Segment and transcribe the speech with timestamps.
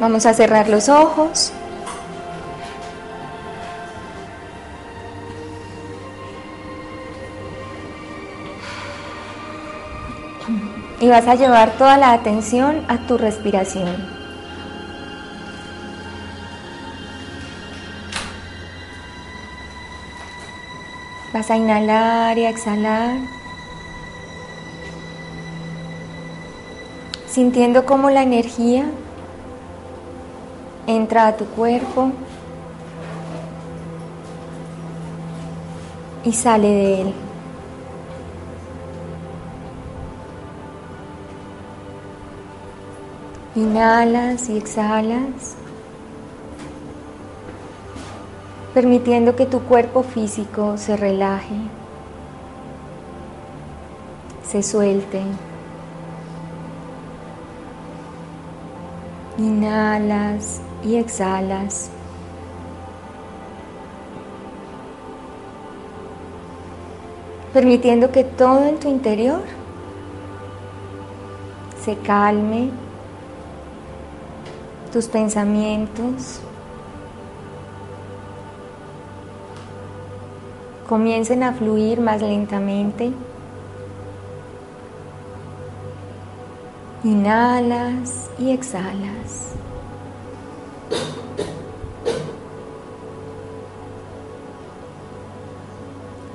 [0.00, 1.52] Vamos a cerrar los ojos.
[11.00, 14.19] Y vas a llevar toda la atención a tu respiración.
[21.32, 23.18] Vas a inhalar y exhalar.
[27.28, 28.90] Sintiendo cómo la energía
[30.88, 32.10] entra a tu cuerpo
[36.24, 37.14] y sale de él.
[43.54, 45.56] Inhalas y exhalas,
[48.74, 51.56] permitiendo que tu cuerpo físico se relaje,
[54.48, 55.22] se suelte.
[59.38, 61.90] Inhalas y exhalas.
[67.52, 69.42] Permitiendo que todo en tu interior
[71.82, 72.70] se calme,
[74.92, 76.40] tus pensamientos
[80.90, 83.12] comiencen a fluir más lentamente.
[87.04, 89.54] Inhalas y exhalas.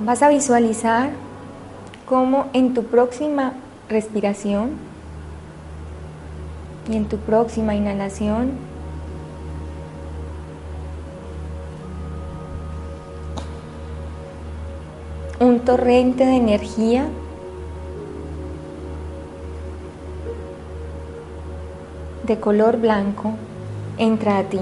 [0.00, 1.10] Vas a visualizar
[2.06, 3.52] cómo en tu próxima
[3.90, 4.70] respiración
[6.90, 8.52] y en tu próxima inhalación
[15.66, 17.08] torrente de energía
[22.22, 23.34] de color blanco
[23.98, 24.60] entra a ti.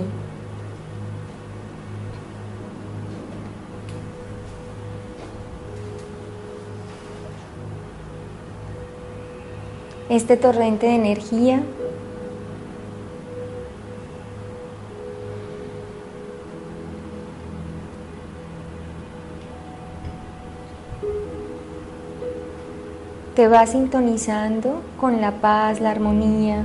[10.08, 11.62] Este torrente de energía
[23.34, 26.62] te va sintonizando con la paz, la armonía,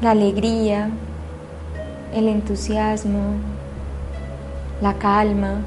[0.00, 0.90] la alegría,
[2.14, 3.34] el entusiasmo,
[4.80, 5.62] la calma,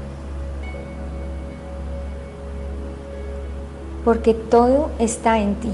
[4.06, 5.72] porque todo está en ti.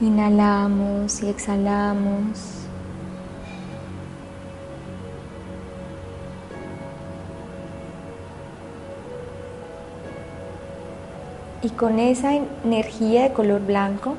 [0.00, 2.60] Inhalamos y exhalamos.
[11.62, 12.34] Y con esa
[12.64, 14.14] energía de color blanco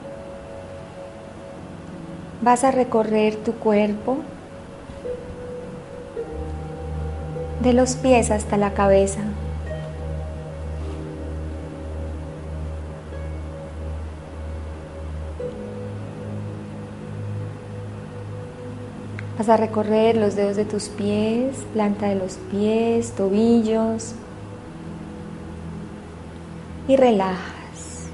[2.44, 4.18] vas a recorrer tu cuerpo
[7.64, 9.22] de los pies hasta la cabeza.
[19.42, 24.14] Vas a recorrer los dedos de tus pies, planta de los pies, tobillos,
[26.88, 28.06] y relajas.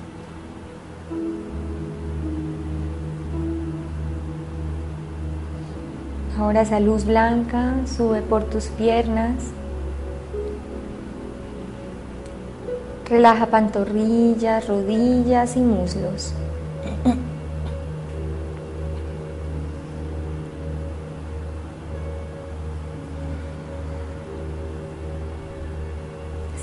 [6.39, 9.35] Ahora esa luz blanca sube por tus piernas.
[13.09, 16.33] Relaja pantorrillas, rodillas y muslos.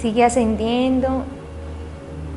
[0.05, 1.25] Sigue ascendiendo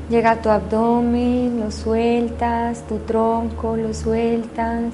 [0.09, 4.93] Llega a tu abdomen, lo sueltas, tu tronco, lo sueltas.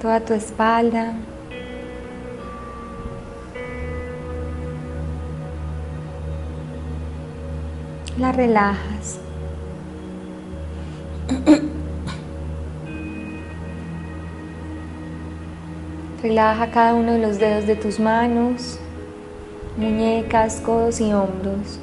[0.00, 1.14] Toda tu espalda.
[8.18, 9.27] La relajas.
[16.22, 18.78] Relaja cada uno de los dedos de tus manos
[19.78, 21.78] muñecas, codos y hombros.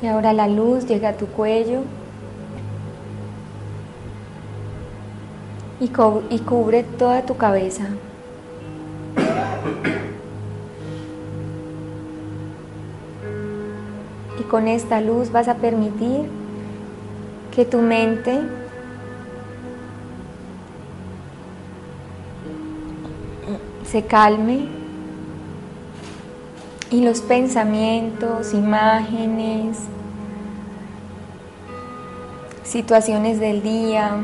[0.00, 1.80] Y ahora la luz llega a tu cuello.
[5.80, 7.84] y, cubre toda tu cabeza.
[14.40, 16.26] Y con esta luz vas a permitir
[17.54, 18.40] que tu mente
[23.84, 24.66] se calme
[26.90, 29.78] y los pensamientos, imágenes,
[32.64, 34.16] situaciones del día,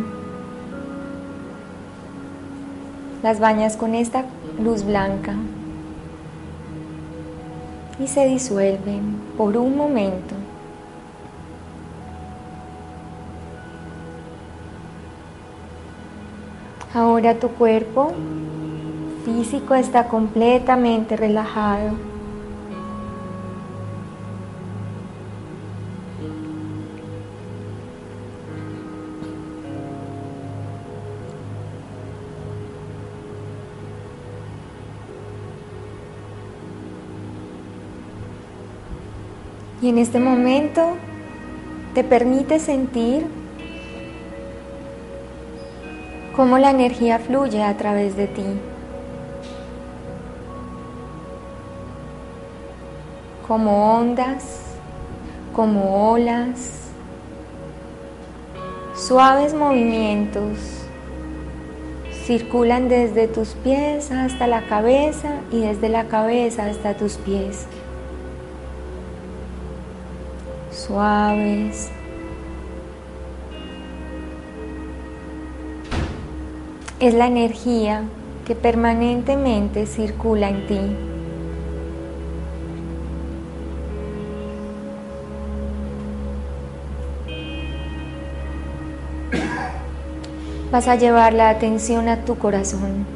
[3.23, 4.25] las bañas con esta
[4.61, 5.35] luz blanca
[8.03, 10.35] y se disuelven por un momento.
[16.93, 18.13] Ahora tu cuerpo
[19.25, 21.93] físico está completamente relajado.
[39.81, 40.97] Y en este momento
[41.95, 43.40] te permite sentir
[46.41, 48.47] cómo la energía fluye a través de ti.
[53.47, 54.63] Como ondas,
[55.55, 56.89] como olas,
[58.97, 60.57] suaves movimientos
[62.25, 67.67] circulan desde tus pies hasta la cabeza y desde la cabeza hasta tus pies.
[70.73, 72.00] suaves.
[77.01, 78.05] Es la energía
[78.47, 80.81] que permanentemente circula en ti.
[90.71, 93.07] Vas a llevar la atención a tu corazón.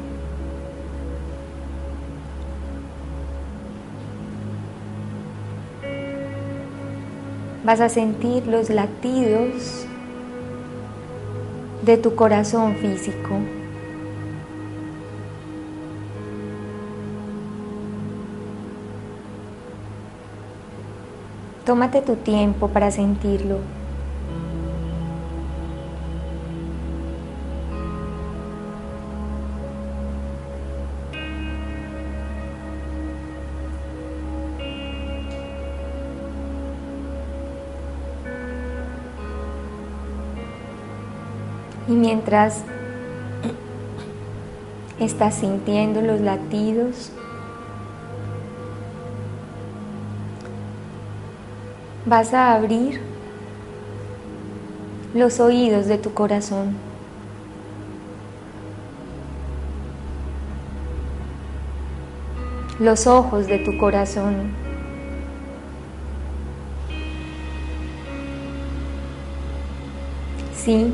[7.65, 9.87] vas a sentir los latidos
[11.83, 13.39] de tu corazón físico.
[21.65, 23.57] Tómate tu tiempo para sentirlo.
[41.87, 42.63] Y mientras
[44.99, 47.11] estás sintiendo los latidos,
[52.05, 53.01] vas a abrir
[55.13, 56.75] los oídos de tu corazón.
[62.79, 64.51] Los ojos de tu corazón.
[70.57, 70.93] Sí,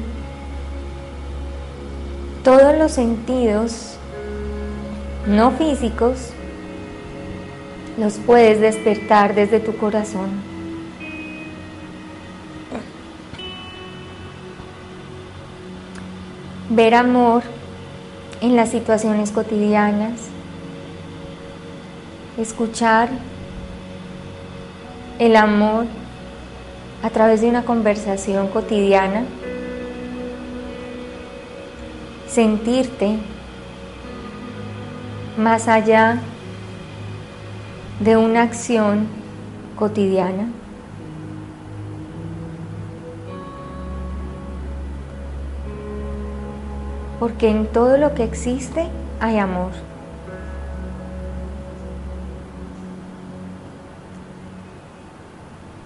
[2.44, 3.98] todos los sentidos
[5.28, 6.34] no físicos
[7.98, 10.51] los puedes despertar desde tu corazón.
[16.74, 17.44] Ver amor
[18.42, 20.22] en las situaciones cotidianas,
[22.38, 23.10] escuchar
[25.20, 25.86] el amor
[27.04, 29.26] a través de una conversación cotidiana
[32.32, 33.18] sentirte
[35.38, 36.20] más allá
[38.00, 39.08] de una acción
[39.78, 40.48] cotidiana.
[47.22, 48.88] Porque en todo lo que existe
[49.20, 49.74] hay amor.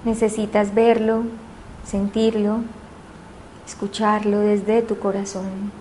[0.05, 1.23] Necesitas verlo,
[1.83, 2.59] sentirlo,
[3.67, 5.73] escucharlo desde tu corazón.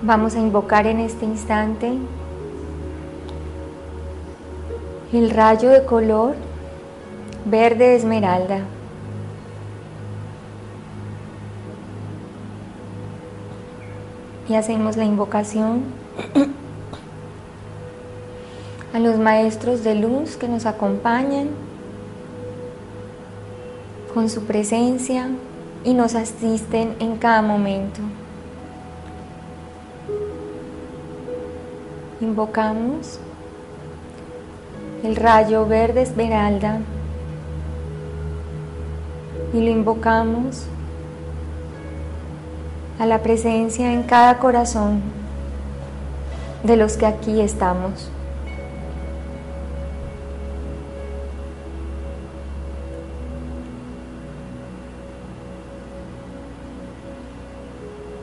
[0.00, 1.92] Vamos a invocar en este instante
[5.12, 6.34] el rayo de color
[7.44, 8.60] verde esmeralda.
[14.48, 15.82] Y hacemos la invocación
[18.92, 21.48] a los maestros de luz que nos acompañan
[24.12, 25.28] con su presencia
[25.84, 28.00] y nos asisten en cada momento.
[32.20, 33.20] Invocamos
[35.02, 36.80] el rayo verde esmeralda
[39.52, 40.66] y lo invocamos
[42.98, 45.00] a la presencia en cada corazón
[46.62, 48.10] de los que aquí estamos.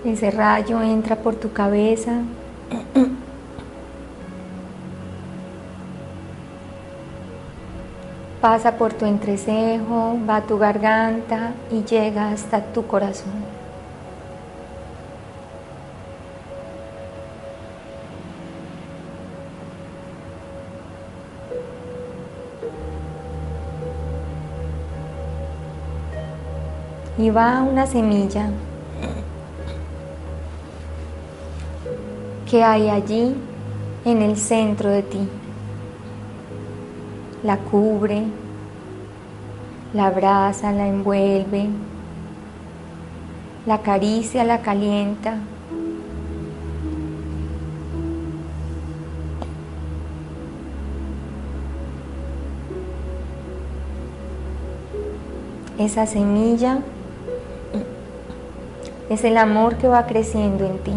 [0.06, 2.22] Ese rayo entra por tu cabeza.
[8.42, 13.58] Pasa por tu entrecejo, va a tu garganta y llega hasta tu corazón.
[27.18, 28.50] y va una semilla
[32.50, 33.36] que hay allí
[34.06, 35.28] en el centro de ti.
[37.44, 38.24] La cubre,
[39.94, 41.68] la abraza, la envuelve,
[43.66, 45.36] la acaricia, la calienta.
[55.78, 56.80] Esa semilla
[59.10, 60.94] es el amor que va creciendo en ti.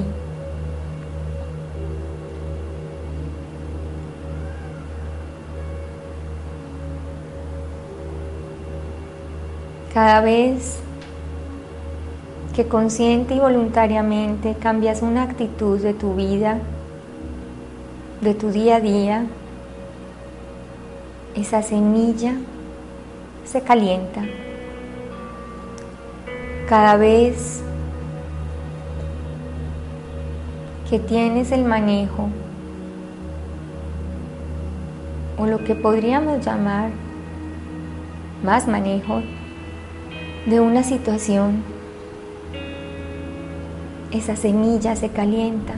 [9.93, 10.79] Cada vez
[12.55, 16.59] que consciente y voluntariamente cambias una actitud de tu vida,
[18.21, 19.27] de tu día a día,
[21.35, 22.35] esa semilla
[23.45, 24.23] se calienta.
[26.69, 27.61] Cada vez
[30.89, 32.29] que tienes el manejo
[35.37, 36.91] o lo que podríamos llamar
[38.45, 39.23] más manejo
[40.47, 41.63] de una situación,
[44.11, 45.75] esa semilla se calienta.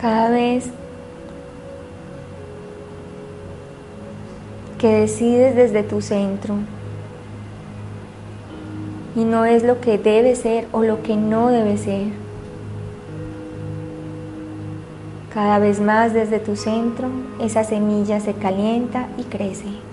[0.00, 0.70] Cada vez
[4.78, 6.56] que decides desde tu centro
[9.14, 12.08] y no es lo que debe ser o lo que no debe ser.
[15.32, 17.08] Cada vez más desde tu centro,
[17.40, 19.91] esa semilla se calienta y crece.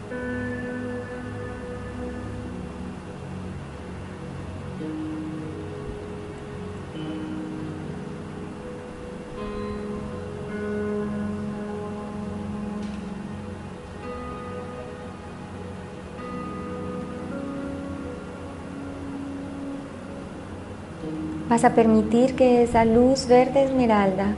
[21.49, 24.35] Vas a permitir que esa luz verde esmeralda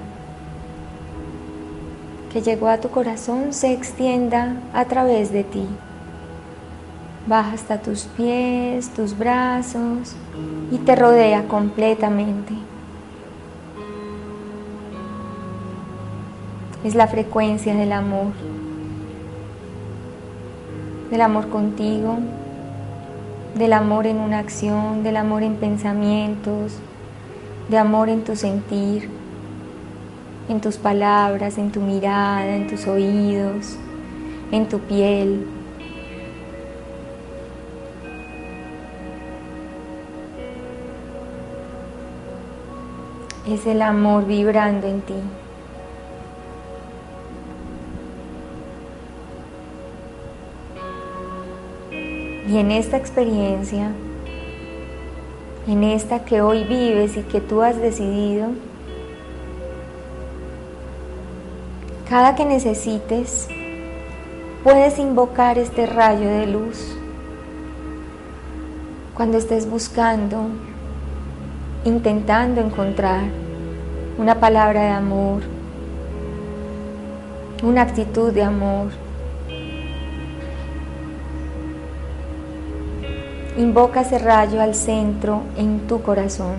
[2.32, 5.66] que llegó a tu corazón se extienda a través de ti.
[7.28, 10.16] Baja hasta tus pies, tus brazos
[10.72, 12.54] y te rodea completamente.
[16.86, 18.32] Es la frecuencia del amor,
[21.12, 22.20] del amor contigo,
[23.56, 26.80] del amor en una acción, del amor en pensamientos,
[27.72, 29.10] de amor en tu sentir,
[30.50, 33.78] en tus palabras, en tu mirada, en tus oídos,
[34.52, 35.48] en tu piel.
[43.48, 45.14] Es el amor vibrando en ti.
[52.50, 53.92] Y en esta experiencia
[55.68, 58.50] en esta que hoy vives y que tú has decidido,
[62.10, 63.48] cada que necesites,
[64.64, 66.98] puedes invocar este rayo de luz.
[69.14, 70.48] Cuando estés buscando,
[71.86, 73.22] intentando encontrar
[74.18, 75.42] una palabra de amor,
[77.64, 78.90] una actitud de amor,
[83.58, 86.56] Invoca ese rayo al centro en tu corazón.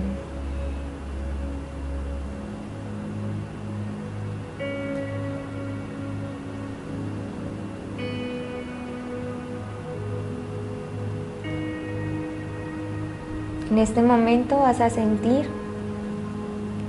[13.71, 15.49] En este momento vas a sentir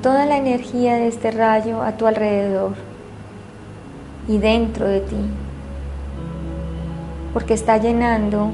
[0.02, 2.74] toda la energía de este rayo a tu alrededor
[4.28, 5.16] y dentro de ti,
[7.34, 8.52] porque está llenando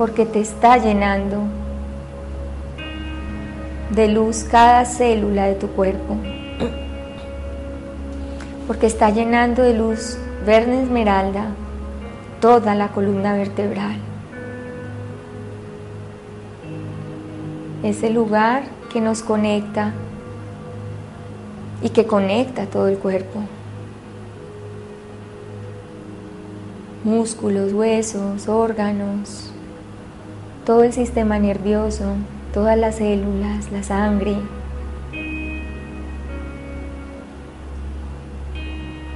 [0.00, 1.42] porque te está llenando
[3.90, 6.16] de luz cada célula de tu cuerpo.
[8.66, 10.16] porque está llenando de luz
[10.46, 11.48] verde esmeralda
[12.40, 13.98] toda la columna vertebral.
[17.82, 19.92] Es el lugar que nos conecta
[21.82, 23.40] y que conecta todo el cuerpo.
[27.04, 29.52] Músculos, huesos, órganos,
[30.64, 32.16] todo el sistema nervioso,
[32.52, 34.36] todas las células, la sangre.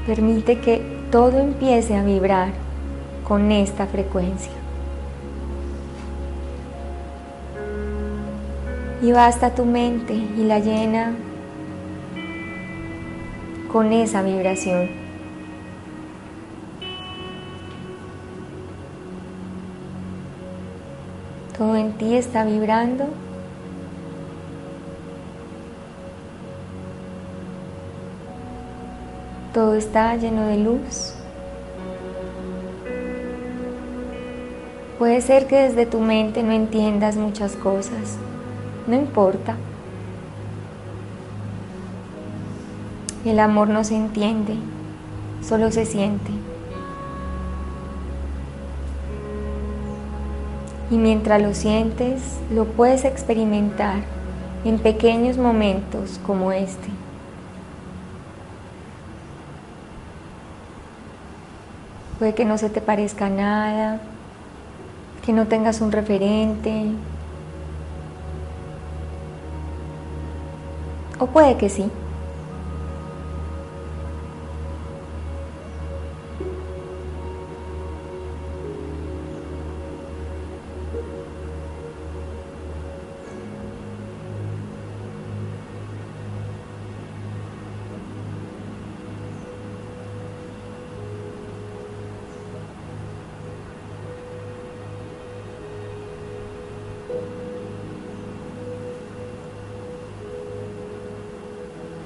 [0.06, 2.48] Permite que todo empiece a vibrar
[3.26, 4.52] con esta frecuencia.
[9.02, 11.14] Y va hasta tu mente y la llena
[13.70, 15.03] con esa vibración.
[21.98, 23.06] Ti está vibrando.
[29.52, 31.14] Todo está lleno de luz.
[34.98, 38.16] Puede ser que desde tu mente no entiendas muchas cosas.
[38.86, 39.56] No importa.
[43.24, 44.54] El amor no se entiende,
[45.42, 46.30] solo se siente.
[50.90, 52.22] Y mientras lo sientes,
[52.52, 54.02] lo puedes experimentar
[54.64, 56.88] en pequeños momentos como este.
[62.18, 64.00] Puede que no se te parezca nada,
[65.24, 66.86] que no tengas un referente.
[71.18, 71.90] O puede que sí.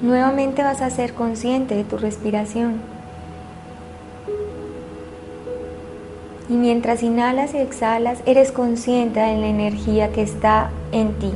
[0.01, 2.81] Nuevamente vas a ser consciente de tu respiración.
[6.47, 11.31] Y mientras inhalas y exhalas, eres consciente de la energía que está en ti.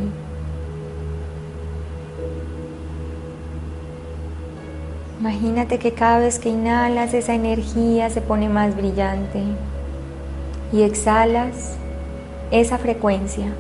[5.20, 9.42] Imagínate que cada vez que inhalas esa energía se pone más brillante
[10.72, 11.76] y exhalas
[12.52, 13.54] esa frecuencia.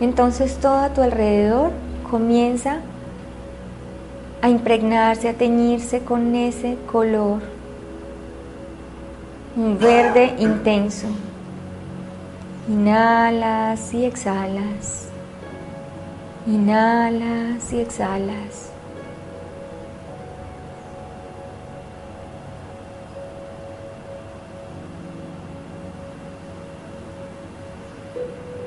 [0.00, 1.70] Entonces todo a tu alrededor
[2.10, 2.80] comienza
[4.42, 7.40] a impregnarse, a teñirse con ese color,
[9.56, 11.06] un verde intenso.
[12.68, 15.08] Inhalas y exhalas.
[16.46, 18.70] Inhalas y exhalas.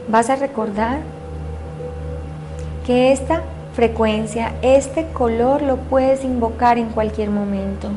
[0.08, 1.00] Vas a recordar
[2.86, 3.44] que esta
[3.76, 7.90] frecuencia, este color lo puedes invocar en cualquier momento,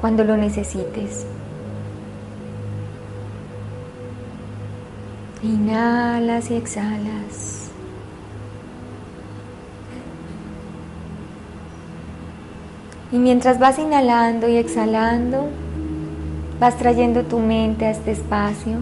[0.00, 1.26] cuando lo necesites.
[5.42, 7.70] Inhalas y exhalas.
[13.10, 15.48] Y mientras vas inhalando y exhalando,
[16.60, 18.78] vas trayendo tu mente a este espacio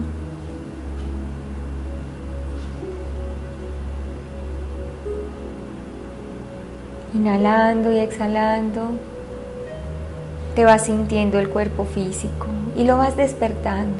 [7.11, 8.91] Inhalando y exhalando,
[10.53, 12.45] te vas sintiendo el cuerpo físico
[12.77, 13.97] y lo vas despertando.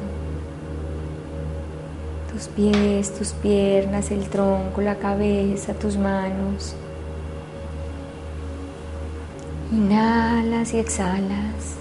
[2.31, 6.75] Tus pies, tus piernas, el tronco, la cabeza, tus manos.
[9.71, 11.77] Inhalas y exhalas.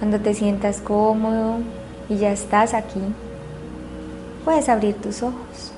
[0.00, 1.58] Cuando te sientas cómodo
[2.08, 3.00] y ya estás aquí,
[4.44, 5.73] puedes abrir tus ojos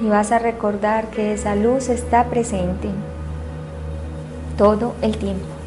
[0.00, 2.88] y vas a recordar que esa luz está presente
[4.56, 5.57] todo el tiempo.